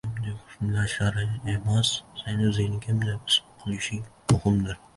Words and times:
Seni 0.11 0.21
kim 0.21 0.29
deb 0.29 0.47
hisoblashlari 0.51 1.25
emas, 1.55 1.91
sen 2.23 2.43
o‘zingni 2.47 2.81
kim 2.89 2.99
deb 3.05 3.29
his 3.31 3.39
qilishing 3.61 4.05
muhimdir. 4.35 4.85